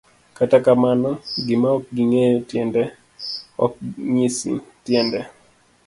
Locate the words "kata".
0.37-0.57